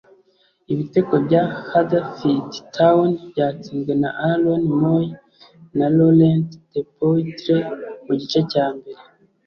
Ibitego 0.71 1.13
bya 1.25 1.43
Huddersfield 1.69 2.51
Town 2.75 3.07
byatsinzwe 3.31 3.93
na 4.01 4.09
Aaron 4.29 4.63
Mooy 4.81 5.07
na 5.77 5.87
Laurent 5.97 6.47
Depoitre 6.73 7.57
mu 8.05 8.13
gice 8.19 8.39
cya 8.51 8.65
mbere 8.75 9.01